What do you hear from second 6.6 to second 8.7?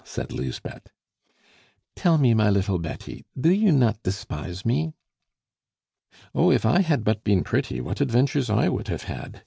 I had but been pretty, what adventures I